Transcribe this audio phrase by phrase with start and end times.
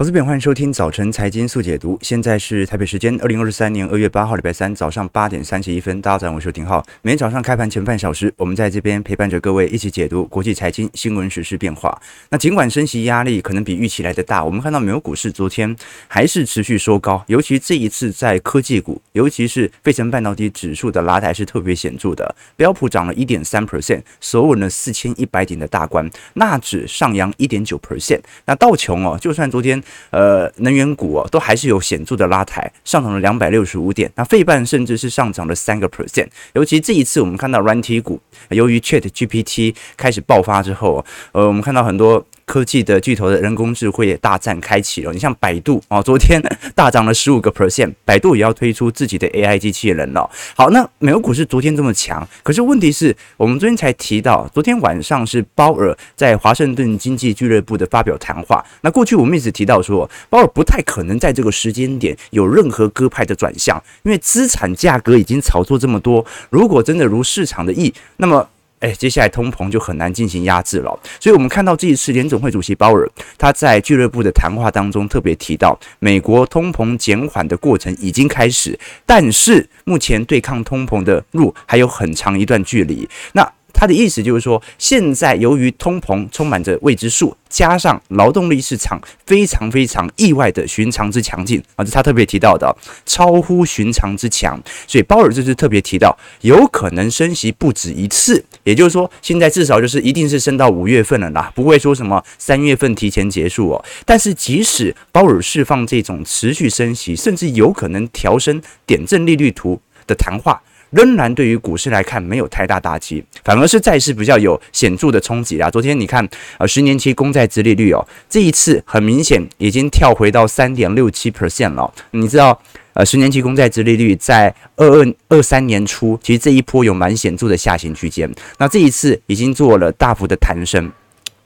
[0.00, 1.98] 投资朋，欢迎收听早晨财经速解读。
[2.00, 6.00] 现在是台北时间二零二三年二月八号礼拜三早上八点三十一分。
[6.00, 6.82] 大家早上好，我是丁浩。
[7.02, 12.00] 每天早上开盘前半小时，我们在这边陪伴着各位一起解读国际财经新闻、时事变化。
[12.30, 15.76] 那尽管升息压力可能比预期来得大，我们看到美国股市昨天
[16.08, 22.34] 还是持续收高，尤其这一次在科技股，尤其是费城半导体指数的拉抬是特别显著的。
[22.56, 26.10] 标普涨了一点三 percent，守稳了四千一百点的大关。
[26.32, 28.20] 纳指上扬一点九 percent。
[28.46, 29.82] 那道琼哦，就算昨天。
[30.10, 34.10] 呃，能源股哦，都还是有显著的拉抬，上涨了两百六十五点。
[34.16, 36.28] 那费半甚至是上涨了三个 percent。
[36.54, 42.26] 尤其这一次，我们看到软体股，由于 Chat GPT 开始爆发之后，呃，我们看到很多。
[42.50, 45.12] 科技的巨头的人工智慧也大战开启了。
[45.12, 46.42] 你像百度啊，昨天
[46.74, 50.28] 大涨了十五个 percent，百度也要推出自己的 AI 机器人了。
[50.56, 58.64] 好，那美国股市昨天这么强，可是问题是我们昨天才提到，昨天晚上是鲍尔在华盛顿经济俱乐部的发表谈话。
[58.80, 66.26] 那过去我们一直提到说，鲍尔不太可能在这个时间点有任何鸽派的转向，因为资产价格已经炒作这么多。
[66.50, 68.48] 如果真的如市场的意，那么。
[68.80, 70.98] 哎，接下来通膨就很难进行压制了。
[71.20, 83.08] 所以，我们看到这一次联总会主席鲍尔他在俱乐部的谈话当中特别提到，美国通膨减缓的过程已经开始，但是目前对抗通膨的路还有很长一段距离。
[83.32, 94.62] 那他的意思就是说，现在由于通膨充满着未知数，加上劳动力市场非常非常意外的寻常之强劲啊，这他特别提到的，超乎寻常之强。
[94.86, 103.82] 所以鲍尔这次特别提到，有可能升息不止一次，也就是说，现在至少就是一定是升到五月份了啦，不会说什么三月份提前结束哦。
[104.04, 110.60] 但是即使鲍尔释放这种持续升息，甚至有可能调升点阵利率图的谈话。
[110.90, 115.70] 仍然对于股市来看没有太大打击，反而是债市比较有显著的冲击啦。
[115.70, 121.92] 昨天你看，呃，十年期公债殖利率哦，这一次很明显已经跳回到三点六七 percent 了。
[122.10, 122.60] 你知道，
[122.94, 130.90] 呃，十年期公债殖利率在二二二三年初，其实这一波有蛮显著的下行区间，那这一次已经做了大幅的弹升。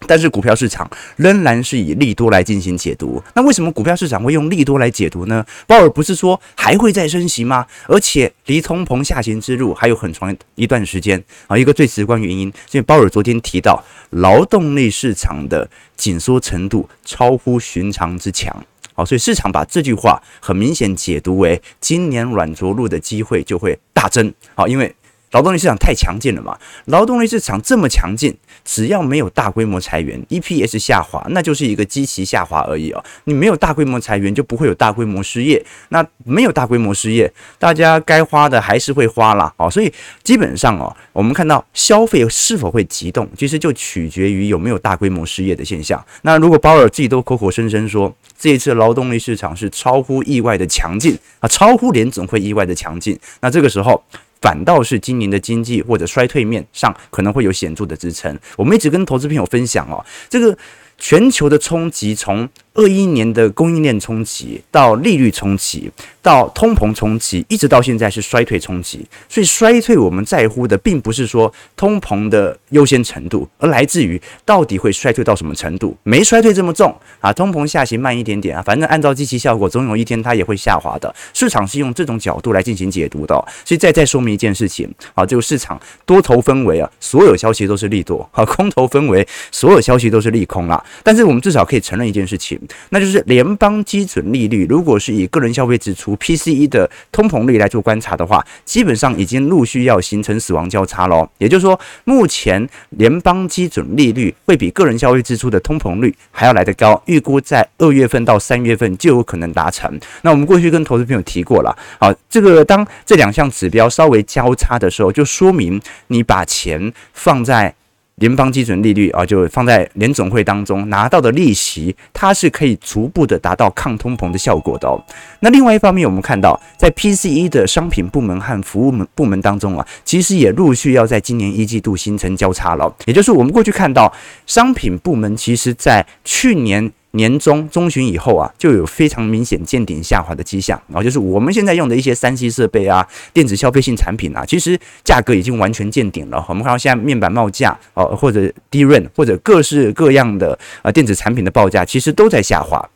[0.06, 3.22] 但是股票市场仍然是以利多来进行解读。
[3.34, 5.44] 那为什么股票市场会用利多来解读呢？
[5.66, 7.66] 鲍尔不是说还会再升息吗？
[7.86, 11.56] 而且离通膨下行之路还有很长一段时间啊。
[11.56, 18.54] 一个最直观原因，因为鲍尔昨天提到劳动力市场的紧缩程度超乎寻常之强。
[18.92, 24.32] 好，所以市场把这句话很明显解读为今年软着陆的机会就会大增。
[24.54, 24.94] 好，因为。
[25.34, 26.56] 劳动力市场太强劲了嘛？
[26.84, 28.32] 劳动力市场这么强劲，
[28.64, 33.04] 只要没有大规模裁员，EPS 下滑，那就是一个基期下滑而已哦。
[33.24, 35.60] 你没有大规模裁员，就不会有大规模失业。
[35.88, 37.28] 那没有大规模失业，
[37.58, 39.52] 大家该花的还是会花啦。
[39.56, 39.68] 哦。
[39.68, 39.92] 所以
[40.22, 46.00] 基本上哦，我们看到消费是否会急动，其实就取决于有没有大规模失业的现象。
[46.22, 54.00] 那如果鲍尔自己都口口声声说这一次劳动力市场是超乎意外的强劲啊，超乎联总会意外的强劲，那这个时候。
[54.44, 58.38] 反倒是今年的经济或者衰退面上可能会有显著的支撑。
[58.58, 60.54] 我们一直跟投资朋友分享哦，这个
[60.98, 62.46] 全球的冲击从。
[62.74, 65.88] 二一年的供应链冲击，到利率冲击，
[66.20, 69.06] 到通膨冲击，一直到现在是衰退冲击。
[69.28, 75.96] 所以衰退我们在乎的，并不是说通膨的优先程度，而来自于到底会衰退到什么程度。
[76.02, 81.14] 没衰退这么重啊，通膨下行慢一点点啊，反正按照机器效果，总有一天它也会下滑的。
[81.32, 83.34] 市场是用这种角度来进行解读的。
[83.64, 90.84] 所以再再说明一件事情啊，这个市场多头氛围啊，所有消息都是利多啊；空头氛围，所有消息都是利空啊。
[91.04, 92.60] 但是我们至少可以承认一件事情。
[92.90, 101.28] 那就是联邦基准利率，如果是以个人消费支出 PCE 的通膨率来做观察的话，基本上已经陆续要形成死亡交叉了。
[101.38, 109.98] 也就是说，目前联邦基准利率会比个人消费支出的通膨率还要来得高，预估在二月份到三月份就有可能达成。
[110.22, 117.74] 那我们过去跟投资朋友提过了，好，这个当这两项指标稍微交叉的时候，就说明你把钱放在。
[118.16, 125.02] 联邦基准利率啊，就放在联总会当中拿到的利息，它是可以逐步的达到抗通膨的效果的哦。
[125.40, 132.94] 那另外一方面，我们看到在 PCE 的商品部门和服务门部门当中啊，其实也陆续要在今年一季度形成交叉了。
[133.06, 134.12] 也就是我们过去看到
[134.46, 136.92] 商品部门，其实在去年。
[137.14, 146.44] 年中中旬以后啊，就有非常明显见顶下滑的迹象，然后就是我们现在用的一些三 C 设备啊、电子消费性产品啊，其实价格已经完全见顶了。
[146.48, 152.88] 我们看到现在面板报价哦，或者低润或者各式各样的啊电子产品的报价，其实都在下滑。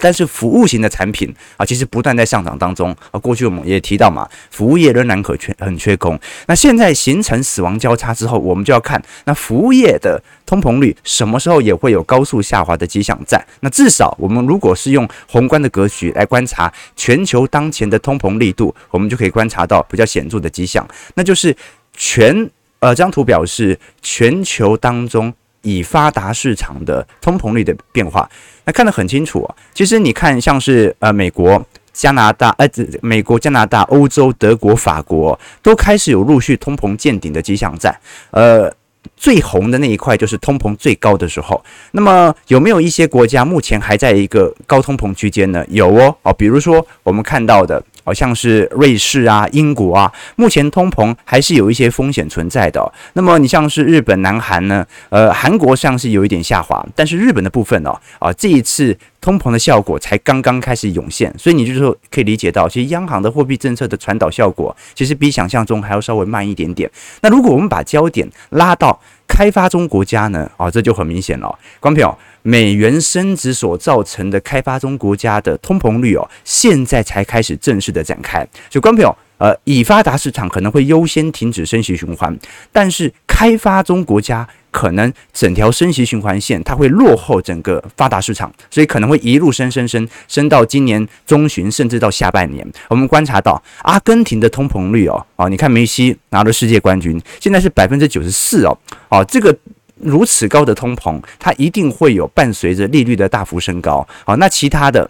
[0.00, 3.18] 但是服务型的产品啊，其实不断在上涨当中啊。
[3.20, 6.18] 过去我们也提到嘛，服务业仍然可缺，很缺工。
[6.46, 13.44] 那现在形成死亡交叉之后，我们就要看那服务业的通膨率什么时候也会有高速下滑的迹象在。
[13.60, 21.54] 那至少我们如果是用宏观的格局来观察全球当前的通膨力度，我们就可以观察到比较显著的迹象，那就是
[21.94, 22.48] 全
[22.78, 25.32] 呃这张图表示全球当中。
[25.62, 28.28] 以发达市场的通膨率的变化，
[28.64, 29.54] 那看得很清楚啊。
[29.74, 31.62] 其实你看，像是呃美国、
[31.92, 32.68] 加拿大、呃
[33.02, 37.94] 美国、加拿大、欧洲、德国、法国都开始有陆续通膨见顶的迹象在。
[38.30, 38.72] 呃，
[39.16, 41.62] 最红的那一块就是通膨最高的时候。
[41.92, 45.64] 那么有没有一些国家目前还在一个高通膨区间呢？
[45.68, 47.82] 有哦，哦，比如说我们看到的。
[48.04, 52.92] 好像是瑞士啊、英国啊，目前通膨还是有一些风险存在的。
[53.14, 54.86] 那么你像是日本、南韩呢？
[55.08, 66.90] 呃，韩国像是有一点下滑，但是日本的部分哦，啊，这一次通膨的效果才刚刚开始涌现，所以你就是说可以理解到，其实央行的货币政策的传导效果，其实比想象中还要稍微慢一点点。
[67.22, 70.50] 那如果我们把焦点拉到开发中国家呢？
[70.56, 71.46] 啊，这就很明显了，
[71.78, 72.16] 观众朋友。
[72.42, 78.46] 美元升值所造成的开发中国家的通膨率哦，现在才开始正式的展开。
[78.70, 82.36] 所以，观众朋友，呃，已发达市场可能会优先停止升息循环，
[82.72, 92.66] 但是开发中国家可能整条升息循环线它会落后整个发达市场，所以可能会一路升升升升到今年中旬，甚至到下半年。
[92.88, 98.78] 我们观察到阿根廷的通膨率哦，哦，你看梅西拿了世界冠军，现在是百分之九十四哦，
[99.08, 99.56] 哦，这个。
[100.02, 104.06] 如此高的通膨，它一定会有伴随着利率的大幅升高。
[104.24, 105.08] 好，那其他的，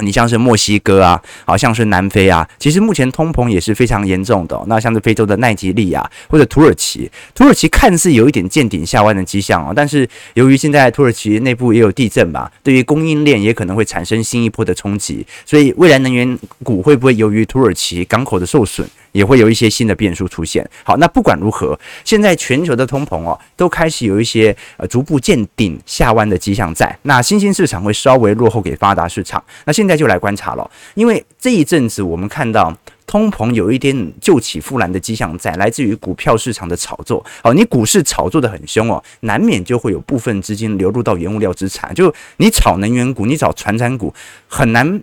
[0.00, 4.60] 你像是墨西哥啊，好像是南非啊，其实目前通膨也是非常严重的。
[4.66, 18.88] 那像是非洲的奈及利亚或者土耳其，土耳其看似有一点见顶下弯的迹象哦，但是由于现在土耳其内部也有地震嘛，对于供应链也可能会产生新一波的冲击，所以未来能源股会不会由于土耳其港口的受损？
[19.14, 20.68] 也会有一些新的变数出现。
[20.82, 26.98] 好，那不管如何，现在全球的通膨哦，都开始有一些呃逐步见顶下弯的迹象在。
[27.02, 29.42] 那新兴市场会稍微落后给发达市场。
[29.64, 32.76] 那现在就来观察了，因为这一阵子我们看到
[33.06, 37.24] 通膨有一点旧起复燃的迹象在，来自于股票市场的炒作。
[37.44, 41.94] 哦，你股市炒作得很凶哦，难免就会有部分资金流入到原物料资产。
[41.94, 44.12] 就你炒能源股，你炒传产股，
[44.48, 45.00] 很难。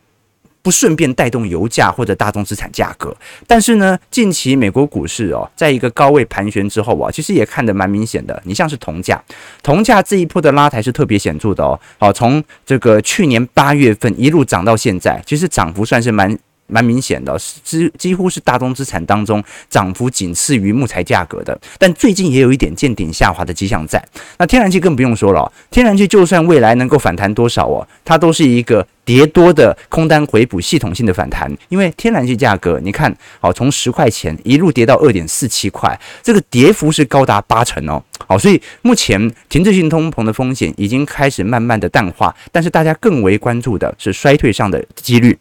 [0.61, 3.15] 不顺便带动油价或者大宗资产价格，
[3.47, 8.41] 但是呢，近期美国股市哦，在一个高位盘旋之后啊，其实也看得蛮明显的。
[8.45, 9.21] 你像是铜价，
[9.63, 11.79] 铜价这一波的拉抬是特别显著的哦。
[11.97, 16.37] 好，从这个去年八月份一路涨到现在，其实涨幅算是蛮。
[16.71, 24.03] 蛮明显的，几几乎是大宗资产当中涨幅仅次于木材价格的，但最近也有一点见顶下滑的迹象在。
[24.37, 38.01] 那天然气更不用说了，天然气就算未来能够反弹多少哦，它都是一个跌多的空单回补系统性的反弹，因为天然气价格你看，好，从十块钱一路跌到二点四七块，这个跌幅是高达八成哦。
[38.27, 45.37] 好，所以目前停滞性通膨的风险已经开始慢慢的淡化，但是大家更为关注的是衰退上的几率。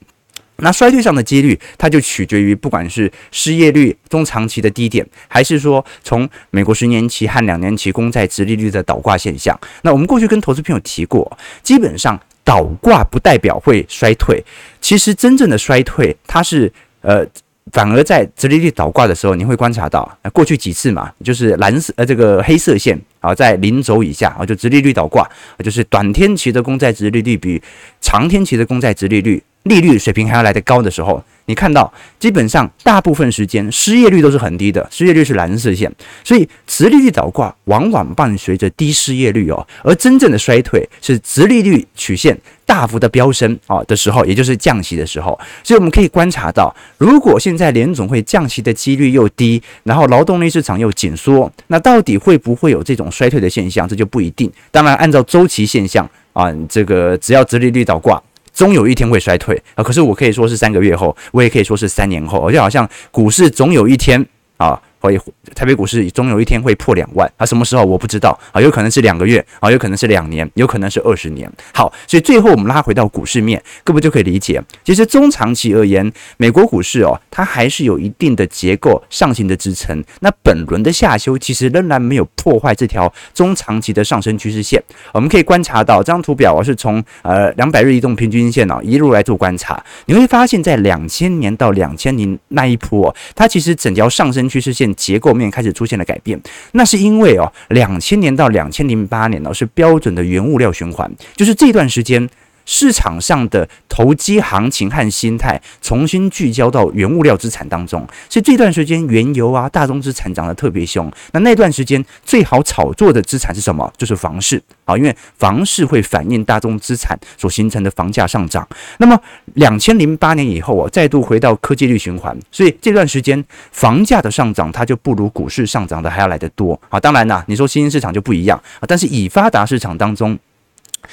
[0.63, 9.59] 那衰退上的几率，它就取决于不管是失业率中长期的低点，还是说从美国十年期和两年期公债殖利率的倒挂现象。
[9.83, 14.43] 那我们过去跟投资朋友提过，基本上倒挂不代表会衰退，
[14.81, 16.73] 其实真正的衰退，它是
[17.03, 17.27] 呃。
[17.73, 25.25] 反而在殖利率倒挂的时候，你会观察到，过去几次嘛，就是蓝色呃这个黑色线啊，在零轴以下啊，就殖利率倒挂，
[25.63, 27.63] 就是短天期的公债殖利率比
[28.01, 31.23] 长天期的公债殖利率利率水平还要来得高的时候。
[31.47, 45.37] 你看到，基本上大部分时间失业率都是很低的，失业率是蓝色线，所以直利率倒挂往往伴随着低失业率哦，而真正的衰退是直利率曲线大幅的飙升啊的时候，也就是降息的时候。
[45.65, 53.89] 所以我们可以观察到，如果现在联总会降息的几率又低，然后劳动力市场又紧缩，那到底会不会有这种衰退的现象？
[53.89, 54.49] 这就不一定。
[54.71, 58.23] 当然，按照周期现象啊，这个只要直利率倒挂。
[58.61, 59.83] 终有一天会衰退啊！
[59.83, 64.27] 可是我可以说是三个月后，我也可以说是三年后，就好像股市总有一天
[64.59, 64.79] 啊。
[65.01, 65.19] 会
[65.55, 67.45] 台北股市总有一天会破两万啊？
[67.47, 68.61] 什么时候我不知道啊？
[68.61, 71.51] 有可能是两个月啊，有可能是两年，有可能是二十年。
[71.73, 80.05] 好，所以最后我们拉回到股市面，各位就可以理解，其实中长期而言，美国股市哦，它还是有一定的结构上行的支撑。
[80.21, 84.83] 那本轮的下修其实仍然没有破坏这条中长期的上升趋势线。
[85.15, 94.90] 我们可以观察到这张图表，我是从呃两百日移动平均线哦一路来做观察，你会发现在两千年到两千年那一波，它其实整条上升趋势线。
[94.95, 96.41] 结构面开始出现了改变，
[96.73, 102.29] 那是因为哦，两千年到两千零八年呢是标准的原物料循环，就是这段时间
[102.71, 108.07] 市场上的投机行情和心态重新聚焦到原物料资产当中。
[108.29, 111.11] 所以这段时间原油啊、大宗资产涨得特别凶。
[111.33, 113.93] 那那段时间最好炒作的资产是什么？
[113.99, 118.65] 就是房市啊，因为房市会反映大宗资产所形成的房价上涨。
[118.99, 119.19] 那么
[119.55, 127.01] 两千零八年以后啊，再度回到科技率循环，所以这段时间房价的上涨它就不如股市上涨的还要来得多啊。
[127.01, 130.39] 当然啦，你说新兴市场就不一样啊，但是以发达市场当中。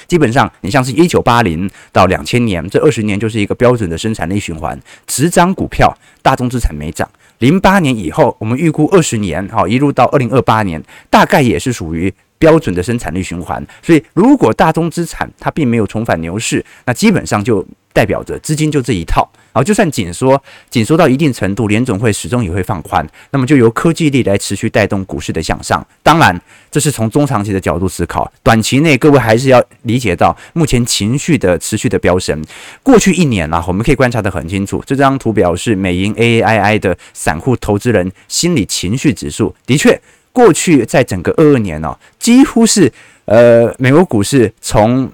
[0.06, 5.92] 基本上，你像是一九八零到两千年这二十年，就是一个标准的生产力循环，只涨股票，
[6.22, 7.08] 大宗资产没涨。
[7.38, 13.64] 零八年以后，我们预估二十年，好，一路到二零二八年，大概也是属于标准的生产力循环。
[13.82, 19.28] 所以，如果大宗资产它并没有重返牛市，那基本上就代表着资金就这一套。
[19.58, 25.84] 好，就算紧缩，紧缩到一定程度，联总会始终也会放宽，那么就由科技力来持续带动股市的向上。
[26.00, 32.40] 当然，这是从中长期的角度思考，短期内各位还是要理解到目前情绪的持续的飙升。
[32.84, 39.52] 过去一年啊，我们可以观察得很清楚，这张图表是美银 AAII 的散户投资人心理情绪指数。
[39.66, 40.00] 的确，
[40.32, 42.92] 过去在整个二二年哦，几乎是
[43.24, 45.10] 呃美国股市从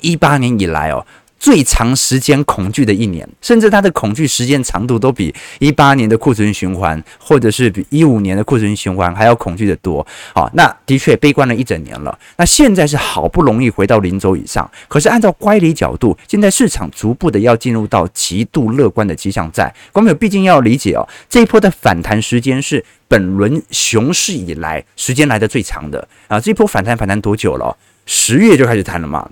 [0.00, 1.06] 一八年以来哦。
[1.40, 10.06] 最长时间恐惧的一年，甚至它的恐惧时间长度都比一八年的库存循环，或者是比一五年的库存循环还要恐惧得多。
[10.34, 12.16] 好，那的确悲观了一整年了。
[12.36, 19.64] 那现在是好不容易回到零轴以上，可是按照乖离角度，现在市场逐步的要进入到极度乐观的迹象在。
[19.92, 26.38] 观众朋友毕竟要理解哦，这一波的反弹时间是本轮熊市以来时间来的最长的啊。
[26.38, 27.74] 这一波反弹反弹多久了？
[28.04, 29.26] 十月就开始弹了嘛，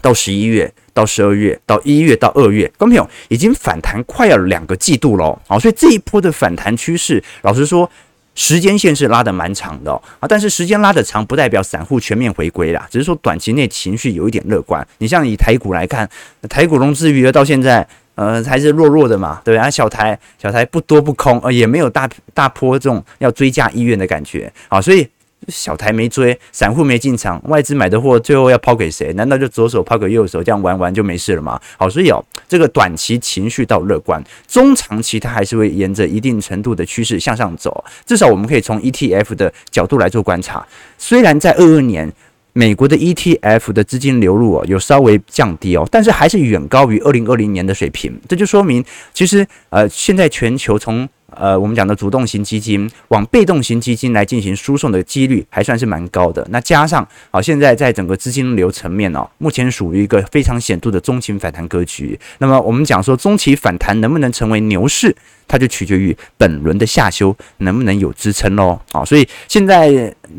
[0.00, 0.72] 到十一月。
[0.94, 7.90] 到十二月，到一月，到二月，观众朋友已经反弹快要两个季度了，好，所以这一波的反弹趋势，老实说，
[8.36, 10.28] 时间线是拉得蛮长的啊。
[10.28, 14.86] 但是时间拉得长，不代表散户全面回归啦，只是说短期内情绪有一点乐观。
[14.98, 16.08] 你像以台股来看，
[16.48, 25.06] 台股融资余额到现在，呃，还是弱弱的嘛，对啊，小台小台不多不空，呃，也没有大大波这种要追价意愿的感觉，啊，所以。
[25.48, 29.12] 小台没追，散户没进场，外资买的货最后要抛给谁？
[29.14, 31.60] 难道就左手抛给右手，这样玩玩就没事了吗？
[31.76, 37.84] 好，所以哦，这个短期情绪倒乐观，中长期它还是会沿着一定程度的趋势向上走。
[38.04, 40.66] 至少我们可以从 ETF 的角度来做观察。
[40.98, 42.10] 虽然在二二年，
[42.52, 48.16] 美国的 ETF 的资金流入哦有稍微降低哦，但是还是远高于二零二零年的水平。
[48.28, 51.08] 这就说明，其实呃，现在全球从
[51.38, 56.46] 呃，我们讲的主动型基金往被动型基金来进行输送的几率还算是蛮高的。
[56.50, 62.18] 那加上啊，现在在整个资金流层面哦，目前属于一个非常显著的中期反弹格局。
[62.38, 65.14] 那么我们讲说中期反弹能不能成为牛市？
[65.46, 69.90] 它就取决于本轮的下修能不能有支撑喽，啊，所以现在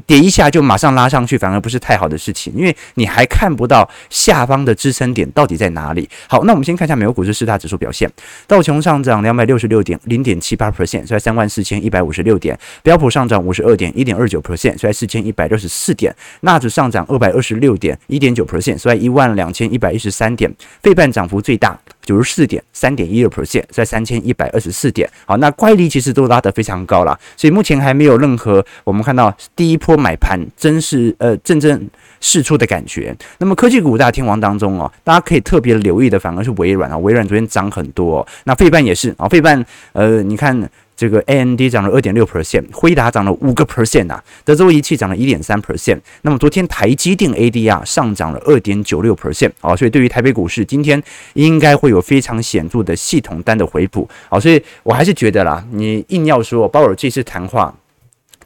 [0.07, 6.09] 跌一下就马上拉上去，反而不是太好的事情，因为你还看不到下方的支撑点到底在哪里。
[6.27, 8.11] 好，那我们先看一下美国股市四大指数表现，
[8.47, 10.71] 道琼上涨两百六十六点零点七八
[11.05, 16.11] 在三万四千一百五十六点；标普上涨五十二点一点二九 percent，在四千一百六十四点；
[16.41, 20.49] 纳指上涨二百二十六点一点九 percent，在一万两千一百一十三点；
[20.81, 21.79] 费半涨幅最大。
[22.05, 25.09] 九十四点三点一六 percent，在三千一百二十四点。
[25.25, 31.89] 好，那乖离其实都拉得非常高了，所以目前还没有任何我们看到第一波买盘真是呃真正
[32.21, 33.13] 释出的感觉。
[33.39, 38.25] 那么科技股大天王当中哦，大家可以特别留意的反而是微软啊，微软昨天涨很多。
[38.45, 40.69] 那费半也是啊，费半呃，你看。
[40.95, 45.99] 这个 AMD 涨了二点六 percent，辉达涨了五个 percent 啊，德州仪器涨了一点三 percent。
[46.21, 51.01] 那么昨天台积电 ADR 上涨了二点九六 percent 啊，所以对于台北股市今天
[51.33, 57.75] 应该会有非常显著的系统单的回补啊，所以我还是觉得啦，你硬要说鲍尔这次谈话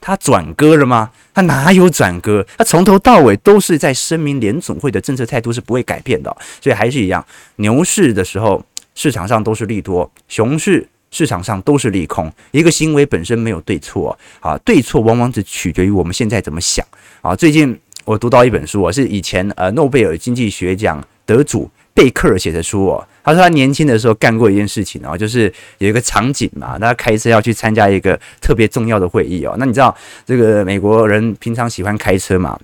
[0.02, 1.12] 他转鸽了吗？
[1.34, 2.46] 他哪有转鸽？
[2.58, 7.24] 他从头到尾都是在声明联总会的政策态度是不会改变的，所以还是一样，
[7.58, 8.66] 牛市的时候
[8.96, 10.88] 市场上都是利多，熊市。
[11.12, 16.86] 市场上都是利空，一个行为本身没有对错啊，对错往往只取决于我们现在怎么想
[17.22, 17.36] 啊。
[17.36, 23.08] 最近我读到一本书，是以前呃诺贝尔经济学奖得主贝克尔写的书哦。
[23.24, 29.56] 他说他年轻的时候干过一件事情哦，就是有一个场景嘛，他开车要去参加一个特别重要的会议哦。
[29.58, 32.60] 那你知道这个美国人平常喜欢开车嘛？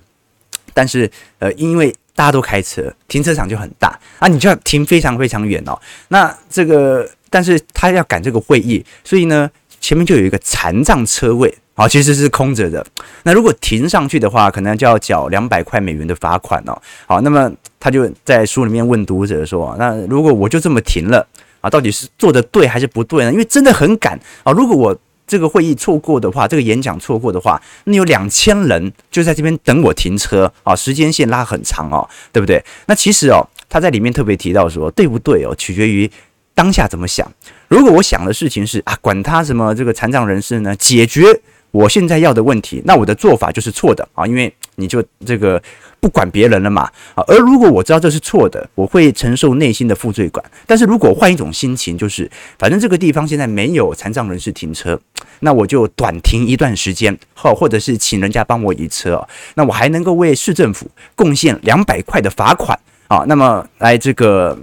[0.72, 5.76] 但是呃，因为大家都开车，停车场就很大啊，你就要停非常非常远哦。
[6.08, 7.08] 那这个。
[7.30, 12.84] 但是他要赶这个会议，所以呢，前面就有一个残障车位，好，其实是空着的。
[13.24, 16.80] 那如果停上去的话，可能就要缴两百块美元的罚款哦。
[17.06, 21.26] 好，那么他就在书里面问读者说：“那如果我就这么停了
[21.60, 23.32] 啊，到底是做的对还是不对呢？
[23.32, 24.52] 因为真的很赶啊。
[24.52, 32.64] 如果我这个会议错过的话，这个演讲错过的话，那有两千人就在这边等我停车啊，时间线拉很长哦，对不对？
[32.86, 36.08] 那其实哦，他在里面特别提到说，对不对哦，取决于
[36.56, 37.30] 当下怎么想。
[37.68, 41.22] 如果我想的事情是啊，管他什么这个残障人士呢，解决
[41.70, 45.62] 我现在要的问题，那我的做法就是错的啊，因为你就这个。
[45.98, 46.82] 不管别人了嘛，
[47.16, 50.44] 啊，而如果我知道这是错的，我会承受内心的负罪感。
[50.64, 55.00] 但是如果换一种心情，就是反正这个地方现在没有残障人士停车，
[55.40, 64.56] 那我就短停一段时间，或或者是请人家帮我移车，那我还能够为市政府贡献两百块的罚款啊，那么来这个。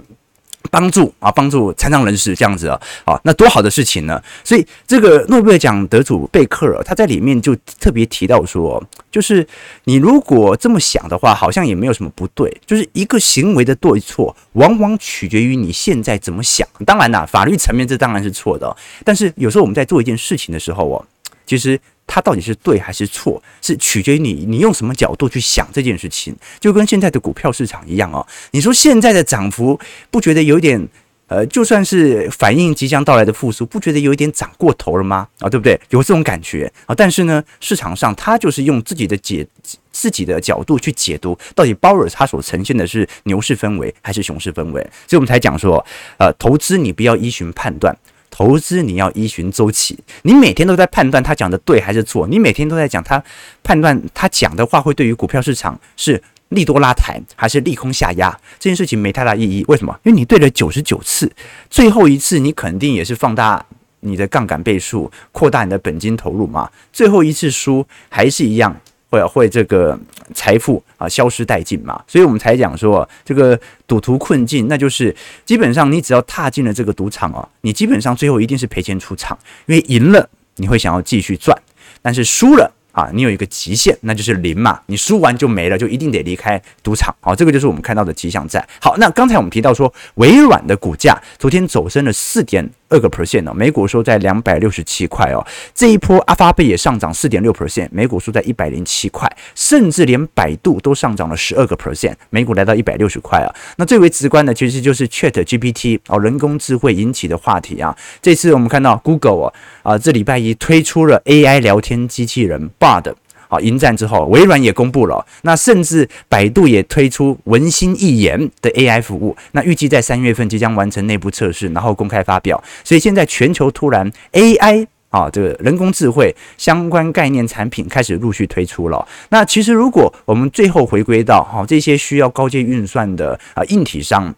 [0.74, 4.20] 帮助啊，帮助残障人士这样子啊，啊，那多好的事情呢！
[4.42, 9.46] 所以这个诺贝尔奖得主贝克尔他在里面就特别提到说，就是
[9.84, 12.52] 你如果这么想的话，好像也没有什么不对。
[12.66, 16.66] 就是一个行为的对错，往往取决于你现在怎么想。
[16.84, 21.06] 当然啦，法律层面这当然是错的，但是有时候我们在做一件事情的时候哦，
[21.46, 21.80] 其实。
[22.06, 28.24] 它到底是对还是错，是取决于你你用什么角度去想这件事情，就跟现在的股票市场一样哦。
[28.50, 30.86] 你说现在的涨幅不觉得有点
[31.28, 35.26] 呃，就算是反映即将到来的复苏，不觉得有一点涨过头了吗？
[35.38, 35.80] 啊，对不对？
[35.88, 36.94] 有这种感觉啊。
[36.94, 39.44] 但是呢，市场上它就是用自己的解
[39.90, 45.84] 自己的角度去解读，到底鲍尔他所呈现的是牛市氛围还是熊市氛围，所以我们才讲说，
[46.18, 47.96] 呃，投资你不要依循判断。
[48.36, 53.22] 投资你要依循周期，你每天都在判断他讲的对还是错，你每天都在讲他
[53.62, 59.64] 判断他讲的话会对于股票市场是利多拉抬还是利空下压，这件事情没太大意义。
[59.68, 59.96] 为什么？
[60.02, 61.30] 因为你对了九十九次，
[61.70, 63.64] 最后一次你肯定也是放大
[64.00, 68.76] 你的杠杆倍数，扩大你的本金投入嘛，最后一次输还是一样。
[69.14, 69.98] 会会这个
[70.34, 81.56] 财富啊消失殆尽嘛，所以我们才讲说这个赌徒困境，那就是基本上你只要踏进了这个赌场哦，你基本上最后一定是赔钱出场，因为赢了你会想要继续赚，
[82.02, 82.72] 但是输了。
[82.94, 84.80] 啊，你有一个极限，那就是零嘛。
[84.86, 87.12] 你输完就没了，就一定得离开赌场。
[87.18, 88.64] 好，这个就是我们看到的迹象在。
[88.80, 95.44] 好，那刚才我们提到说，微软的股价昨天走升了四点二个 percent 哦，每股收在两百六十七块哦。
[95.74, 103.52] 这一波阿发贝也上涨四点六 percent，每股收在一百零七块，甚至连百度都上涨了十二个 percent，每股来到一百六十块啊。
[103.76, 107.94] 那最为直观的其实就是 Chat GPT 哦，人工智慧引起的话题啊。
[108.22, 112.70] 这次我们看到 Google 啊啊，这礼拜一推出了 AI 聊天机器人。
[112.78, 113.12] Bard
[113.54, 122.60] 好，迎战之后，微软也公布了，那甚至百度也推出文心一言的 AI 服务，那预计在三月份即将完成内部测试，然后公开发表。
[122.82, 129.06] 所以现在全球突然 AI 啊，这个人工智慧相关概念产品开始陆续推出了。
[129.28, 134.34] 那其实如果我们最后回归到哈这些需要高阶运算的啊硬体上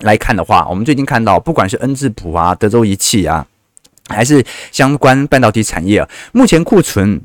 [0.00, 3.46] 来看的话，我们最近看到不管是恩智浦啊、德州仪器啊，
[4.08, 7.20] 还是相关半导体产业，目前库存。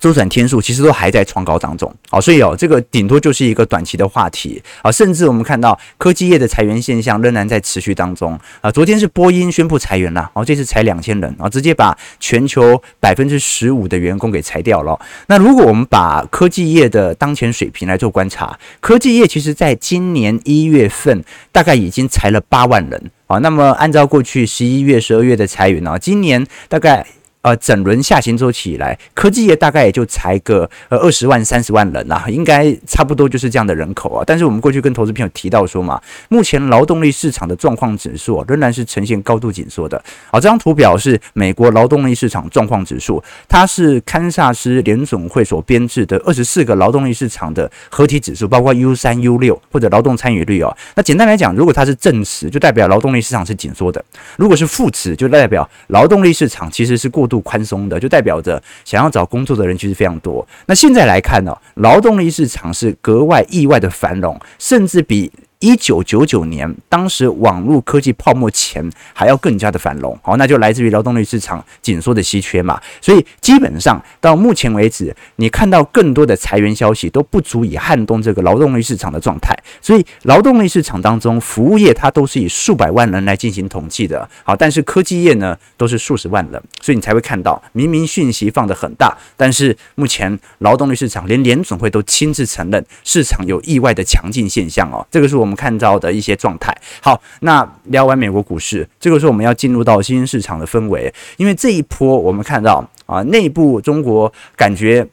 [0.00, 8.70] 周转天数其实都还在创高当中，好，所以哦，这个顶多就是一个短期的话题啊，甚至我们看到科技业的裁员现象仍然在持续当中啊。
[8.70, 14.98] 昨天是波音宣布裁员了，哦，这次裁两千人啊，直接把全球百分之十五的员工给裁掉了。
[15.26, 23.38] 那如果我们把科技业的当前水平来做观察，科技业其实在今年一月份大概已经裁了八万人啊。
[23.38, 27.06] 那么按照过去十一月、十二月的裁员呢，今年大概。
[27.46, 34.24] 呃，整轮下行周期以来，科技业大概也就裁个呃二十万、三十万人啦、应该差不多就是这样的人口啊。
[34.26, 39.96] 但是我们过去跟投资朋友提到说嘛，目前劳动力市场的状况指数仍然是呈现高度紧缩的。
[40.32, 50.76] 好，这张图表是美国劳动力市场状况指数，它是堪萨斯联总会所编制的二十四个劳动力市场的合体指数，包括 U 三、U 六或者劳动参与率哦。
[50.96, 54.00] 那简单来讲，如果它是正值，就代表劳动力市场是紧缩的；
[54.36, 57.35] 如果是负值，就代表劳动力市场其实是过度。
[57.40, 60.46] 宽松的，就代表着想要找工作的人其实非常多。
[60.66, 65.32] 那现在来看呢，劳动力市场是格外意外的繁荣，甚至比。
[65.58, 72.78] 一九九九年，当时网络科技泡沫前还要更加的繁荣，好，那就来自于劳动力市场紧缩的稀缺嘛。
[73.00, 79.56] 所以基本上到目前为止，你看到更多的裁员消息都不足以撼动这个劳动力市场的状态。
[79.80, 95.45] 所以劳动力市场当中，服务业它都是以数百万人来进行统计的，好，但是科技业呢都是数十万人，所以你才会看到明明讯息放得很大，但是目前劳动力市场连联准会都亲自承认市场有意外的强劲现象哦，这个是我。
[95.46, 96.76] 我们看到的一些状态。
[97.00, 105.06] 好，那聊完美国股市，这个时候我们要进入到新兴市场的氛围，因为这一波我们看到啊，内部中国感觉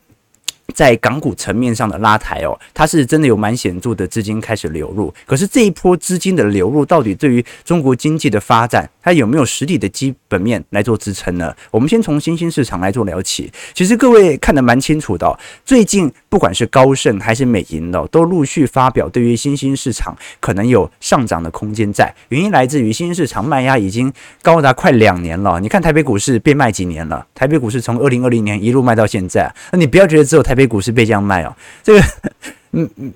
[0.74, 5.14] 在港股层面上的拉抬哦，它是真的有蛮显著的资金开始流入。
[5.26, 11.56] 可是这一波资金的流入，到底对于中国经济的发展，它有没有实体的基本面来做支撑呢？
[11.70, 13.52] 我们先从新兴市场来做聊起。
[13.74, 22.12] 其实各位看得蛮清楚的，最近不管是高盛还是美银的，都陆续发表对于新兴市场可能有上涨的空间在。
[22.30, 25.60] 原因来自于新兴市场卖压已经高达快两年了。
[25.60, 27.24] 你看台北股市被卖几年了？
[27.36, 30.63] 台北股市从二零二零年一路卖到现在，那你不要觉得只有台北。
[30.68, 32.02] 股市被这样卖哦，这个，
[32.72, 33.14] 嗯嗯。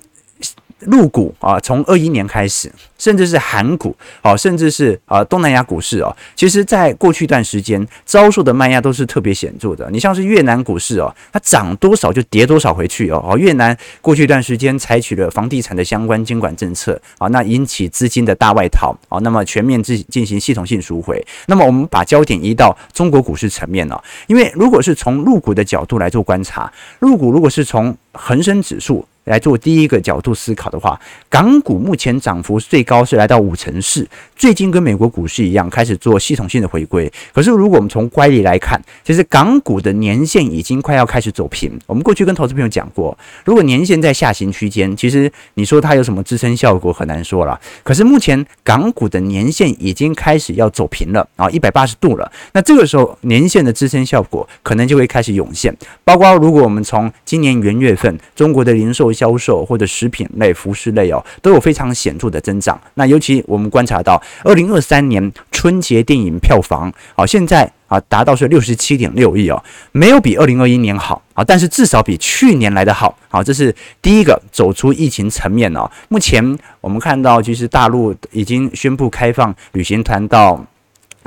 [0.80, 9.90] 入股啊，从二一年开始，甚至是韩股，好，甚至是啊东南亚股市哦，其实在过去一段时间遭受的卖压都是特别显著的。
[9.92, 13.24] 你像是越南股市哦，它涨多少就跌多少回去哦。
[13.28, 21.26] 哦，越南过去一段时间采取了房地产的相关监管政策啊，那引起资金的大外逃啊，那么全面进进行系统性赎回。
[21.48, 29.04] 那么我们把焦点移到中国股市层面了，因为如果是从入股的角度来做观察，入股如果是从恒生指数。
[29.28, 37.12] 来做第一个角度思考的话，港股目前涨幅最高是来到五成四，最近跟美国股市一样开始做系统性的回归。
[37.34, 41.78] 可是如果我们从乖离来看，其实港股的年线已经快要开始走平。
[41.86, 47.60] 我们过去跟投资朋友讲过，如果年线在下行区间，其实你说它有什么支撑效果很难说了。
[47.84, 52.32] 可是目前港股的年线已经开始要走平了啊，一百八十度了。
[52.54, 55.76] 那这个时候年线的支撑效果可能就会开始涌现。
[56.04, 62.80] 包括如果我们从今年元月份中国的零售销售或者食品类、服饰类哦，都有非常显著的增长。
[62.94, 73.18] 那尤其我们观察到，二零二三年春节电影票房啊，现在啊达到是六十七点六亿哦，没有比二零二一年好啊，但是至少比去年来的好。
[73.30, 75.90] 好，这是第一个走出疫情层面哦。
[76.10, 80.64] 目前我们看到，其实大陆已经宣布开放旅行团到。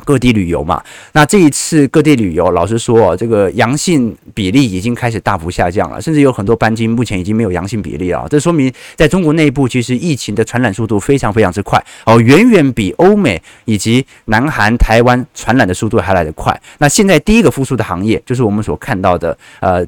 [0.05, 0.83] 各地旅游嘛，
[1.13, 8.27] 那这一次各地旅游，老实说，这个阳性比例已经开始大幅下降了，甚至有很多班机目前已经没有阳性比例了。
[8.29, 16.59] 这说明在中国内部，其实疫情的传染速度非常非常之快哦，远远比欧美以及南韩、台湾传染的速度还来得快。
[16.79, 19.87] 那现在第一个复苏的行业，就是我们所看到的，呃。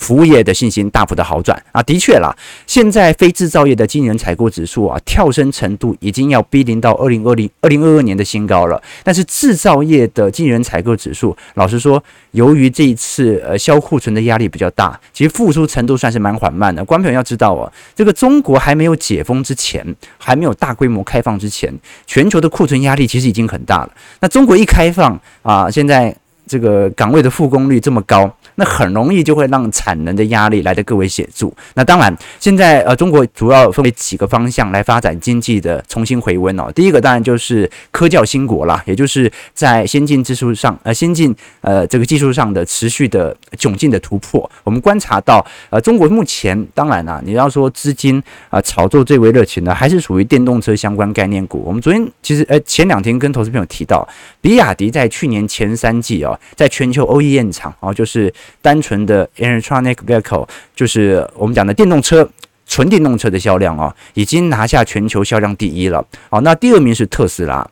[0.00, 2.34] 服务业的信心大幅的好转啊，的确啦，
[2.66, 8.82] 现在非制造业的经人采购指数啊，跳升程度已经要逼临到二零二零二零二二年的新高了。
[9.04, 16.82] 但是制造业的经人采购指数，老实说，由于这一次呃销库存的压力比较大，其实复苏程度算是蛮缓慢的。
[16.82, 19.84] 观众朋友要知道哦，这个中国还没有解封之前，
[20.16, 21.72] 还没有大规模开放之前，
[22.06, 23.90] 全球的库存压力其实已经很大了。
[24.20, 26.16] 那中国一开放啊，现在。
[26.50, 31.48] 这个岗位的复工率这么高，那很容易就会让产能的压力来得更为显著。
[31.74, 36.68] 那当然，现在呃，中国主要分为几个方向来发展经济的重新回温哦。
[36.74, 44.50] 第一个当然就是科教兴国啦，也就是在先进技术上呃，先进呃这个技术上的持续的窘境的突破。
[44.64, 51.62] 我们观察到呃，中国目前当然啊，你要说资金啊、炒作最为热情的，还是属于电动车相关概念股。
[51.64, 54.04] 我们昨天其实呃前两天跟投资朋友提到，
[54.40, 56.36] 比亚迪在去年前三季哦。
[56.54, 62.28] 在全球 OEM 厂啊，就是单纯的 electronic vehicle，就是我们讲的电动车、
[62.66, 66.04] 纯电动车的销量啊，已经拿下全球销量第一了。
[66.28, 67.68] 好，那第二名是特斯拉，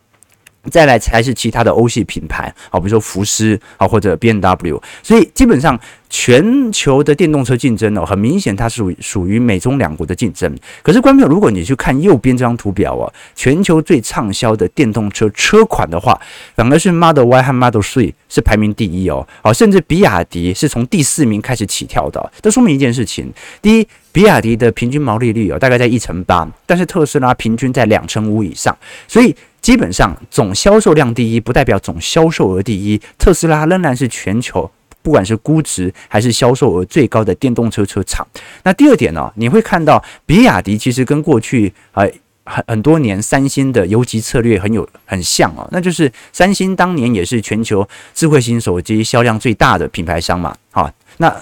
[0.71, 4.81] 再来才是其他的欧系品牌啊，比如说福斯啊或者 BMW。
[5.03, 5.79] 所以基本上。
[6.11, 10.51] 全球的电动车竞争哦，很明显它是属于属于美中两国的竞争。
[10.83, 16.18] 可是，观众，如果你去看右边这张图表哦，全球最畅销的电动车车款的话，
[16.57, 19.29] 反而是 Model Y 和 Model Three 是排名第一哦。
[19.42, 22.33] 好，甚至比亚迪是从第四名开始起跳的。
[22.40, 28.75] 这说明一件事情：第一，比亚迪的平均毛利率哦，大概在一成八，但是特斯拉平均在两成五以上。
[29.07, 33.01] 所以，基本上总销售量第一，不代表总销售额第一。
[33.18, 34.71] 特斯拉仍然是全球。
[35.01, 38.27] 不管是估值还是销售额最高的电动车车厂，
[38.64, 42.07] 那第二点呢，你会看到比亚迪其实跟过去呃
[42.44, 51.35] 很很多年三星的游击策略很有很像哦，那就是三星当年也是全球智慧型手机销量最大的品牌商嘛，好，那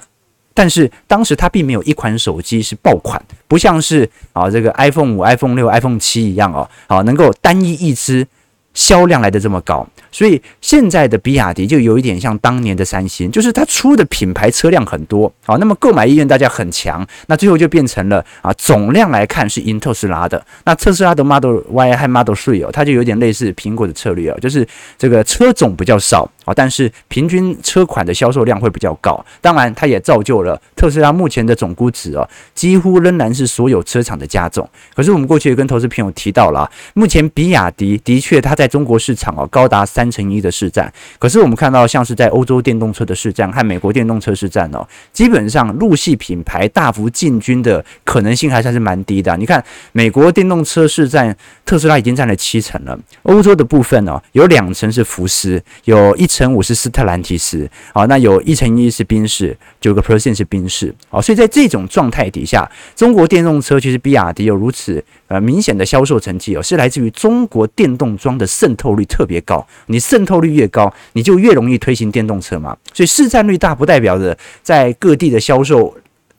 [0.57, 8.27] 但是当时它并没有一款手机是爆款，不像是啊这个 iPhone 五、iPhone 六、iPhone 七一样哦，好能够单一一支。
[8.73, 20.45] 销量来的这么高，所以现在的比亚迪就有一点像当年的三星，就是它出的品牌车辆很多，好，那么购买意愿大家很强，那最后就变成了啊总量来看是赢特斯拉的。
[20.63, 29.23] 那特斯拉的 Model Y 和 Model Three 哦，它就有点类似苹果的策略哦，就是这个车种比较少啊，但是平均车款的销售量会比较高。
[29.41, 34.67] 当然，它也造就了特斯拉目前的总估值哦，几乎仍然是所有车厂的加总。
[34.95, 40.91] 可是我们过去也跟投资朋友提到了，目前比亚迪的确它在中国市场哦高达三成一的市占。
[41.19, 49.35] 可是我们看到，像是在欧洲电动车的市占和美国电动车市占哦，基本上陆系品牌大幅进军的可能性还算是蛮低的。
[49.37, 52.97] 你看，美国电动车市占，特斯拉已经占了七成了。
[53.23, 60.93] 欧洲的部分哦，有两成是福斯，有一成乘五是斯特兰提斯，好，那有一乘一是宾士，九个 percent 是宾士。
[61.09, 62.63] 好，所以在这种状态底下，
[62.95, 69.65] 中国电动车其实比亚迪有如此呃明显的销售成绩哦，是来自于中国电动装的渗透率特别高。
[69.87, 72.77] 你渗透率越高，你就越容易推行电动车嘛。
[72.93, 75.97] 所以市占率大不代表着在各地的销售。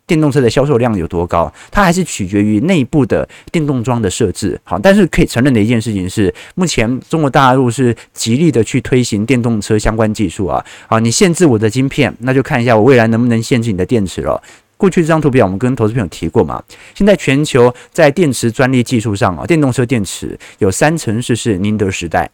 [0.09, 4.59] 电动车的销售量有多高，它还是取决于内部的电动桩的设置。
[4.65, 10.65] 好，但是可以承认的一件事情是，目前中国大陆是极力的去推行电动车相关技术啊。
[10.89, 14.43] 好，你限制我的晶片，那就看一下我未来能不能限制你的电池了。
[14.79, 16.63] 过去这张图表我们跟投资朋友提过嘛，
[16.95, 22.31] 现在全球在电池专利技术上啊，电动车电池有三成是是宁德时代。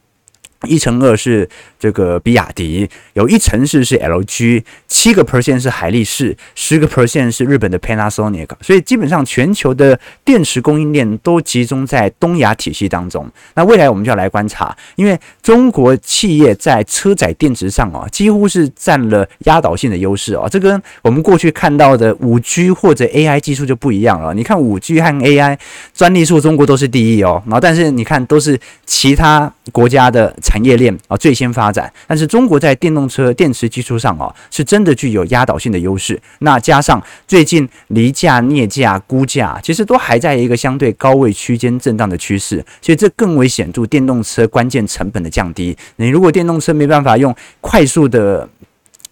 [0.66, 1.48] 一成二是
[1.78, 13.30] 这个比亚迪，有一成四是 LG，七个 percent 是海力士，十个 percent 是日本的 Panasonic，所以基本上全球的电池供应链都集中在东亚体系当中。
[13.54, 20.48] 那未来我们就要来观察，因为中国企业在车载电池上啊，几乎是占了压倒性的优势哦。
[20.50, 24.32] 这跟我们过去看到的五 G 或者 AI 技术就不一样了。
[24.34, 25.58] 你看五 G 和 AI
[25.92, 30.34] 专利数，中国都是第一哦，然后但是你看都是其他国家的。
[30.42, 36.20] 产业链啊最先发展，但是中国在电动车电池技术上啊是真的具有压倒性的优势。
[36.40, 45.76] 那加上最近离价、镍价钴价其实都还在一个相对高位区间震荡的趋势，所以这更为显著电动车关键成本的降低。
[45.96, 48.48] 你如果电动车没办法用快速的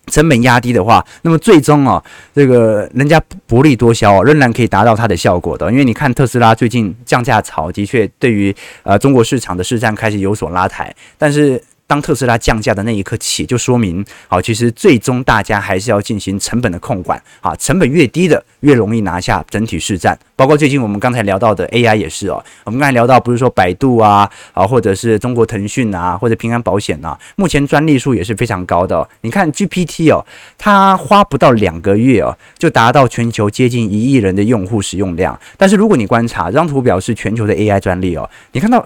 [0.07, 2.03] 成本压低的话，那么最终啊，
[2.35, 5.71] 这个人家薄利多销仍然可以达到它的效果的。
[5.71, 11.62] 因为你看特斯拉最近降价潮，的确对于呃中国市场的市占开始有所拉抬，但是。
[11.87, 20.18] 当特斯拉降价的那一刻起，就说明，好，其实最终大家还是要进行成本的控管，啊，成本越低的越容易拿下整体市占。
[20.35, 29.07] 包括最近我们刚才聊到的 AI 也是哦，我们刚才聊到不是说百度啊，啊，或者是中国腾讯啊，或者平安保险啊，目前专利数也是非常高的。
[29.21, 30.25] 你看 GPT 哦，
[30.57, 35.38] 它花不到两个月哦，就达到全球接近一亿人的用户使用量。
[35.59, 38.85] 但是如果你观察这张图表是全球的 AI 专利哦，你看到。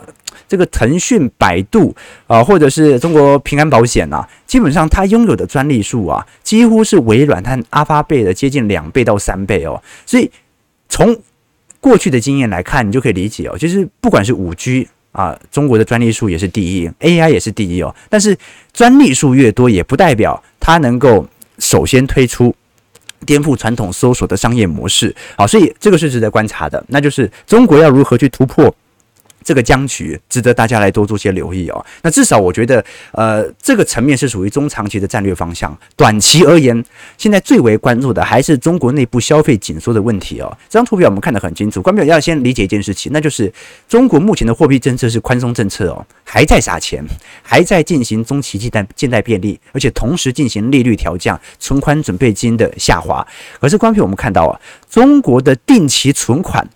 [0.49, 1.95] 这个腾讯、百度
[2.27, 9.83] 啊，或者是中国平安保险啊，基本上它拥有的专利数啊，几乎是微软和阿发贝的接近两倍到三倍哦。
[10.05, 10.31] 所以
[10.89, 11.17] 从
[11.81, 17.95] 过去的经验来看，你就可以理解哦，就是不管是五 G 啊，中国的专利数也是第一，AI 也是第一哦。
[18.09, 18.37] 但是
[18.73, 21.27] 专利数越多，也不代表它能够
[21.59, 22.55] 首先推出
[23.25, 25.15] 颠覆传统搜索的商业模式。
[25.37, 28.75] 好，所以这个是值得观察的，那就是中国要如何去突破。
[29.47, 31.87] 这个僵局值得大家来多做些留意哦。
[32.03, 35.73] 那至少我觉得，呃，这个层面是属于中长期的战略方向。
[35.95, 36.85] 短期而言，
[37.17, 40.59] 现在最为关注的还是中国内部消费紧缩的问题哦。
[40.69, 43.53] 这张图表我们看得很清楚，观众要先理解一件事情，那就是
[43.89, 47.05] 中国目前的货币政策是宽松政策哦，还在撒钱，
[47.41, 53.25] 还在进行中期借贷借贷便利，而且同时进行利率调降、存款准备金的下滑。
[53.61, 56.69] 可是，观众我们看到啊，中国的定期存款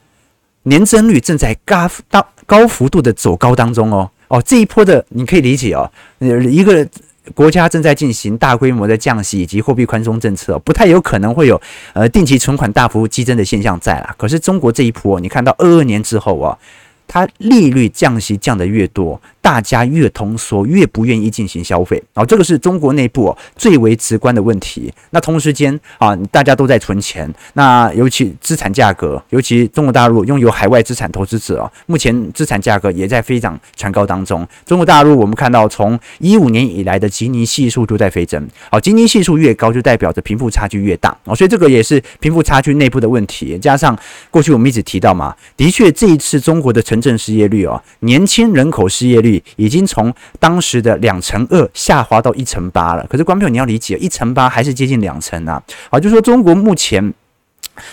[0.64, 2.25] 年增率正在高当。
[2.46, 6.85] 高幅度的走高当中哦哦，这一波的你可以理解哦，一个
[7.33, 11.61] 国家正在进行大规模的降息以及货币宽松政策，不太有可能会有
[11.92, 14.12] 呃定期存款大幅激增的现象在啦。
[14.18, 16.59] 可是中国这一波，你看到二二年之后啊，
[17.07, 19.23] 它利率降息降得越多。
[19.42, 24.92] 大家越通缩，越不愿意进行消费，啊这个是中国内部最为直观的问题。
[25.11, 34.46] 那同时间啊，大家都在存钱，那尤其资产价格，尤其中国大陆拥有海外资产投资者啊，目前资产价格也在飞涨传高当中。
[34.66, 43.59] 中国大陆我们看到，从一五年以来的吉尼系数都在飞增，好，吉尼系数越高，就代表着贫富差距越大啊，所以这个也是贫富差距内部的问题。
[43.59, 43.98] 加上
[44.31, 49.30] 过去我们一直提到嘛，的确这一次中国的城镇失业率啊，年轻人口失业率。
[49.57, 53.07] 已经从当时的两成二下滑到一成八了。
[53.11, 55.62] 可是，观众你要理解，一成八还是接近两成啊。
[55.90, 57.12] 好，就说中国目前。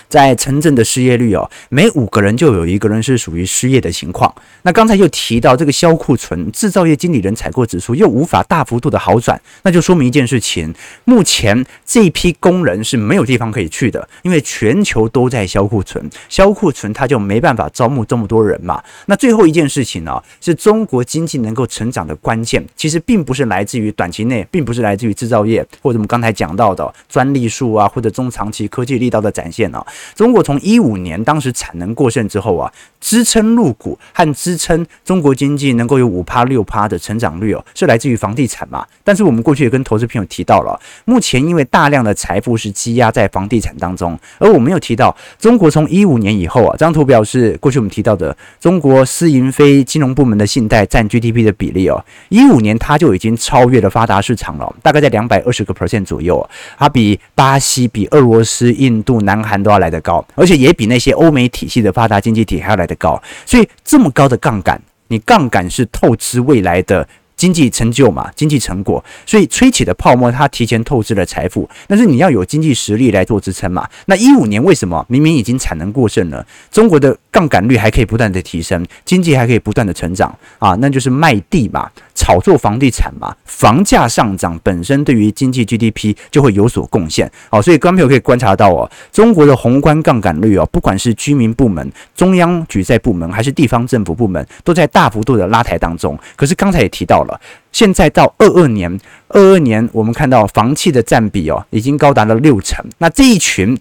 [0.10, 4.34] 在城镇的失业率哦，每五个人就有一个人是属于失业的情况。
[4.64, 10.74] 那刚才又提到这个销库存，制造业经理人采购指数又无法大幅度的好转，那就说明一件事情：
[11.06, 18.84] 目前这一批工人是没有地方可以去的，因为全球都在销库存，销库存他就没办法招募这么多人嘛。
[19.06, 29.77] 那最后一件事情呢、是中国经济能够成长的关键，其实并不是来自于短期内，并不是来自于制造业或者我们刚才讲到的专利数啊，或者中长期科技力道的展现啊。
[30.16, 38.86] 中国从一五年当时产能过剩之后啊，支撑入股和支撑中国经济能够有五趴六趴的成长率哦，是来自于房地产嘛。
[39.04, 63.22] 但是我们过去也跟投资朋友提到了，目前因为大量的财富是积压在房地产当中，而我们有提到中国从一五年以后啊，这张图表是过去我们提到的中国私营非金融部门的信贷占 GDP 的比例哦，一五年它就已经超越了发达市场了，大概在两百二十个 percent 左右，它比巴西、比俄罗斯、印度、南韩都要来得高，而且也比那些欧美体系的发达经济体还要来得高。
[63.46, 67.08] 所以这么高的杠杆，你杠杆是透支未来的。
[67.38, 71.70] 经济成就嘛，经济成果，所以吹起的泡沫，它提前透支了财富。
[71.88, 73.88] 但是你要有经济实力来做支撑嘛。
[74.08, 80.76] 那一五年为什么明明已经产能过剩了，中国的杠杆率还可以不断的提升，经济还可以不断的成长啊？
[80.82, 87.32] 那就是卖地嘛，炒作房地产嘛，房价上涨本身对于经济 GDP 就会有所贡献。
[87.52, 96.18] 好，所以观众朋友可以观察到哦，中国的宏观杠杆率哦，不管是居民部门、中央举债部门还是地方政府部门，都在大幅度的拉抬当中。
[96.36, 97.27] 可是刚才也提到了。
[97.72, 102.86] 现在到二二年，二二年我们看到房企的占比哦，已经高达了六成。
[102.98, 103.78] 那这一群，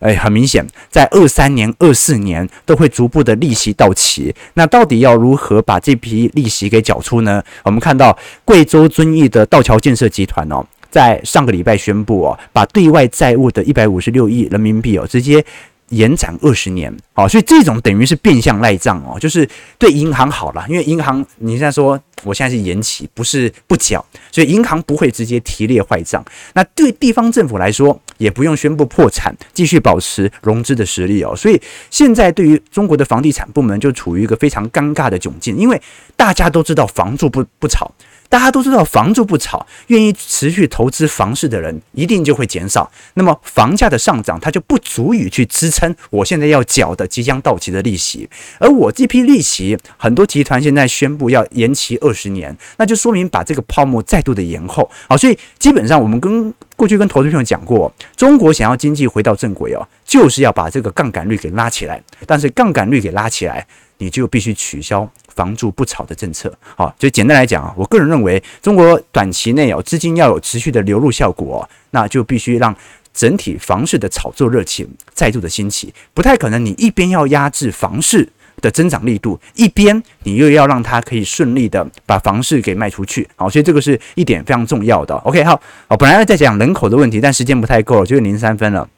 [0.00, 4.34] 哎，很明显，在二三年、二四年都会逐步的利息到期。
[4.54, 7.42] 那到底要如何把这批利息给缴出呢？
[7.62, 15.44] 我们看到贵州遵义的道桥建设集团哦，在上个礼拜宣布哦，把对外债务的一百五十六亿人民币哦，直接。
[15.90, 19.46] 延展二十年，好，所以这种等于是变相赖账哦，就是
[19.78, 26.24] 对银行好了，因为银行你现在说我现在是延期，不是不缴，所以银行不会直接提列坏账。
[26.54, 31.34] 那对地方政府来说，也不用宣布破产，继续保持融资的实力哦。
[31.36, 31.60] 所以
[31.90, 35.80] 现在对于中国的房地产部门就处于一个非常尴尬的窘境，因为
[36.16, 37.90] 大家都知道房住不不炒。
[38.30, 42.90] 大家都知道，房住不炒，愿意持续投资房市的人一定就会减少。
[43.12, 48.28] 那么房价的上涨，它就不足以去支撑我现在要缴的即将到期的利息。
[48.58, 54.88] 而我这批利息，很多集团现在宣布要延期二十年，那就说明把这个泡沫再度的延后。
[55.08, 62.00] 好，所以基本上我们跟过去跟投资朋友讲过，中国想要经济回到正轨哦，就是要把这个杠杆率给拉起来。
[62.26, 63.66] 但是杠杆率给拉起来，
[63.98, 65.10] 你就必须取消。
[65.34, 72.72] 房住不炒的政策，好，就简单来讲啊，我个人认为，中国短期内有资金要有持续的流入效果，那就必须让
[73.12, 78.28] 整体房市的炒作热情再度的兴起，不太可能你一边要压制房市
[78.64, 85.14] 的增长力度，一边你又要让它可以顺利的把房市给卖出去，好，所以这个是一点非常重要的。
[85.16, 88.88] OK，好，好，本来要再讲人口的问题，但时间不太够了，就零三分了。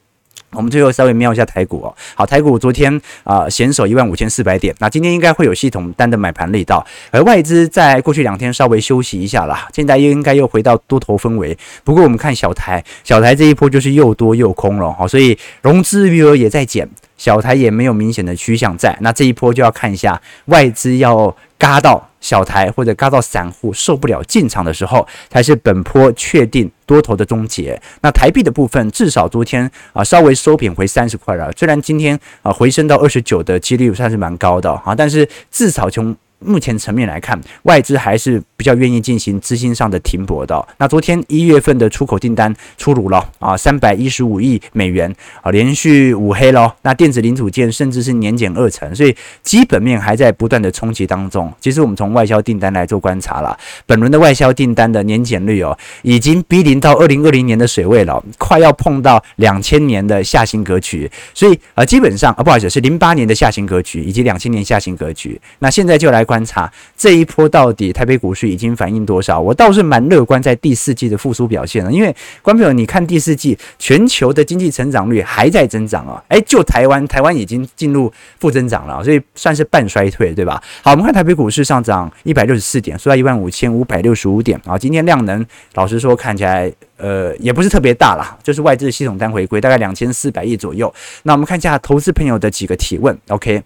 [0.52, 11.59] 我们最后稍微瞄一下台股哦，好，台股昨天啊险守一万五千四百点，那今天应该会有系统单的买盘力道，而外资在过去两天稍微休息一下啦，现在又应该又回到多头氛围。
[11.83, 21.37] 不过我们看小台，小台这一波就是又多又空了，好，所以融资余额也在减，小台也没有明显的趋向在，那这一波就要看一下外资要。
[21.59, 27.81] 嘎到小台或者嘎到散户受不了进场的时候，才是本波确定多头的终结。
[28.02, 40.66] 那台币的部分，至少昨天啊稍微收平回三十块了，虽然今天啊回升到二十九的几率算是蛮高的啊，但是至少从目前层面来看，外资还是比较愿意进行资金上的停泊的。
[40.79, 46.72] 那昨天一月份的出口订单出炉了啊，三百一十五亿美元啊，连续五黑了。
[46.83, 51.53] 那电子零组件甚至是年减二成，所以基本面还在不断的冲击当中。
[51.59, 61.11] 其实我们从外销订单来做观察了，本轮的外销订单的年减率哦，已经逼临到二零二零年的水位了，快要碰到两千年的下行格局。
[61.33, 65.40] 所以啊，基本上啊，不好意思，是零八年的下行格局以及两千年下行格局。
[65.61, 66.25] 那现在就来。
[66.26, 69.40] 观察这一波到底台北股市已经反映多少？
[69.40, 80.60] 我倒是蛮乐观在第四季的复苏表现了，因为观众朋友，你看第四季全球的经济成长率还在增长啊，诶，就台湾，台湾已经进入负增长了，所以算是半衰退，对吧？
[80.82, 84.76] 好，我们看台北股市上涨一百六十四点，收在一万五千五百六十五点啊。
[84.76, 90.92] 今天量能老实说看起来呃也不是特别大啦，就是外资系统单回归大概两千四百亿左右。
[91.22, 93.62] 那我们看一下投资朋友的几个提问，OK。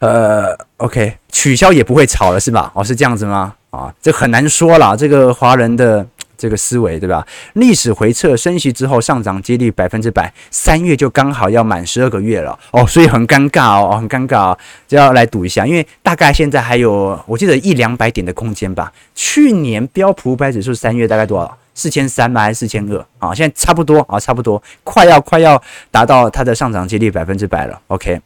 [0.00, 2.70] 呃，OK，取消也不会炒了是吧？
[2.74, 3.54] 哦，是这样子吗？
[3.70, 6.06] 啊，这很难说啦，这个华人的
[6.36, 7.26] 这个思维对吧？
[7.54, 18.92] 历史回撤升息之后上涨几率百分之百，三月就刚好要满十二个月了哦，所以很尴尬哦，很尴尬哦，就要来赌一下，因为大概现在还有我记得一两百点的空间吧。
[19.14, 21.58] 去年标普五百指数三月大概多少？
[21.74, 22.40] 四千三吗？
[22.42, 23.04] 还是四千二？
[23.18, 27.80] 啊，现在差不多啊，差不多快要快要达到它的上涨几率百分之百了。
[27.88, 28.20] OK。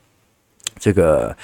[0.82, 1.34] 这个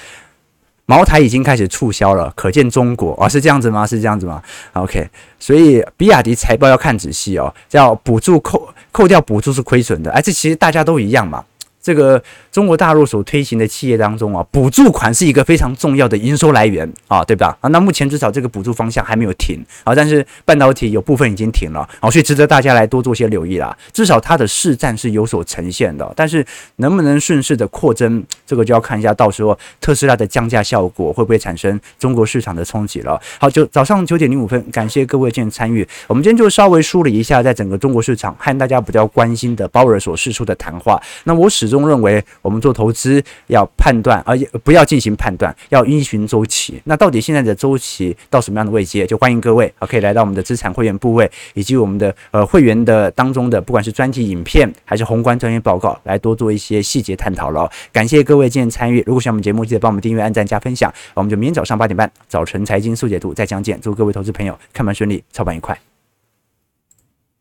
[0.87, 3.87] 茅台已经开始促销了，可见中国哦，是这样子吗？
[3.87, 11.45] 是这样子吗？OK，所以比亚迪财报要看仔细哦，叫补助扣扣掉补助是亏损的，哎，这其实大家都一样嘛。
[11.89, 12.22] 这个
[12.53, 17.57] 中国大陆所推行的企业当中啊，补助款是一个非常重要的营收来源啊，对吧？
[17.62, 23.74] 啊，那目前至少这个补助方向还没有停啊，但是半导体有部分已经停了啊，所以值得大家来多做些留意啦。
[23.91, 26.45] 至少它的市占是有所呈现的，但是
[26.76, 33.18] 能不能顺势的扩增，这个就要看一下到时候特斯拉的降价效果会不会产生中国市场的冲击了。
[33.41, 41.01] 好，就早上九点零五分，感谢各位今天参与，我们今天就稍微梳理一下在整个中国市场和大家比较关心的鲍尔所释出的谈话。
[41.24, 46.81] 那我始终认为，我们做投资要判断，而且不要进行判断，要依循周期。
[46.85, 49.07] 那到底现在的周期到什么样的位阶？
[49.07, 57.70] 就欢迎各位啊，可以来到我们的资产会员部位，以及我们的呃会员的当中的，不管是专题影片还是宏观专业报告，来多做一些细节探讨了。
[57.93, 59.03] 感谢各位今天参与。
[59.07, 60.93] 如果喜欢我们节目，记得帮我们订阅、按赞、加分享。
[61.14, 63.81] 我们就明天早上八点半，早晨财经速解读再相见。
[63.81, 65.88] 祝各位投资朋友看盘顺利，操盘愉快。